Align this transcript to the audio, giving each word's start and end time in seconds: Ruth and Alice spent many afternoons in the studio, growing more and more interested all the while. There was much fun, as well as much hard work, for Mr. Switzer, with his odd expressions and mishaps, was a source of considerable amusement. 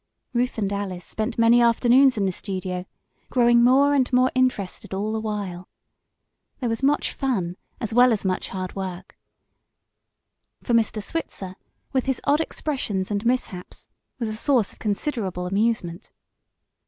Ruth 0.33 0.57
and 0.57 0.73
Alice 0.73 1.05
spent 1.05 1.37
many 1.37 1.61
afternoons 1.61 2.17
in 2.17 2.25
the 2.25 2.31
studio, 2.31 2.87
growing 3.29 3.63
more 3.63 3.93
and 3.93 4.11
more 4.11 4.31
interested 4.33 4.95
all 4.95 5.11
the 5.13 5.19
while. 5.19 5.69
There 6.59 6.69
was 6.69 6.81
much 6.81 7.13
fun, 7.13 7.55
as 7.79 7.93
well 7.93 8.11
as 8.11 8.25
much 8.25 8.49
hard 8.49 8.75
work, 8.75 9.15
for 10.63 10.73
Mr. 10.73 11.03
Switzer, 11.03 11.55
with 11.93 12.07
his 12.07 12.19
odd 12.23 12.41
expressions 12.41 13.11
and 13.11 13.23
mishaps, 13.27 13.89
was 14.17 14.29
a 14.29 14.33
source 14.35 14.73
of 14.73 14.79
considerable 14.79 15.45
amusement. 15.45 16.09